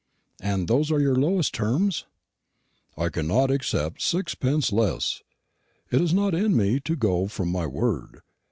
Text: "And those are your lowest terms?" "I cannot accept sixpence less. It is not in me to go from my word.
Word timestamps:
"And 0.41 0.67
those 0.67 0.91
are 0.91 0.99
your 0.99 1.13
lowest 1.15 1.53
terms?" 1.53 2.07
"I 2.97 3.09
cannot 3.09 3.51
accept 3.51 4.01
sixpence 4.01 4.71
less. 4.71 5.21
It 5.91 6.01
is 6.01 6.11
not 6.11 6.33
in 6.33 6.57
me 6.57 6.79
to 6.79 6.95
go 6.95 7.27
from 7.27 7.49
my 7.51 7.67
word. 7.67 8.21